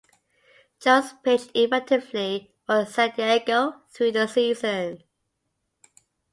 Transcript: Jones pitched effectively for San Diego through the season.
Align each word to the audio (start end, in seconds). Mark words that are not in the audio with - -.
Jones 0.79 1.13
pitched 1.23 1.51
effectively 1.53 2.51
for 2.65 2.85
San 2.87 3.11
Diego 3.11 3.81
through 3.93 4.13
the 4.13 4.25
season. 4.25 5.03